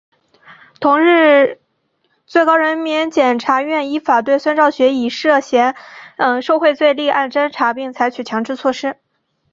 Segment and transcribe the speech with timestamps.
[0.79, 1.59] 同日
[2.25, 5.75] 最高人民检察院依法对孙兆学以涉嫌
[6.41, 8.95] 受贿罪立案侦查并采取强制措施。